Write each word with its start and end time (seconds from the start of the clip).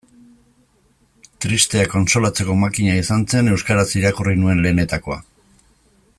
Tristeak 1.45 1.91
kontsolatzeko 1.97 2.57
makina 2.63 2.97
izan 3.03 3.27
zen 3.35 3.53
euskaraz 3.53 3.87
irakurri 4.01 4.35
nuen 4.41 4.65
lehenetakoa. 4.65 5.21